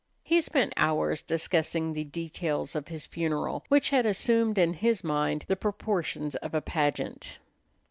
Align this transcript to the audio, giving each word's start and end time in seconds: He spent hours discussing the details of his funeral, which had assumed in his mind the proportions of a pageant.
He 0.23 0.41
spent 0.41 0.73
hours 0.77 1.21
discussing 1.21 1.93
the 1.93 2.03
details 2.03 2.75
of 2.75 2.87
his 2.87 3.05
funeral, 3.05 3.63
which 3.67 3.91
had 3.91 4.07
assumed 4.07 4.57
in 4.57 4.73
his 4.73 5.03
mind 5.03 5.45
the 5.47 5.55
proportions 5.55 6.35
of 6.37 6.55
a 6.55 6.59
pageant. 6.61 7.37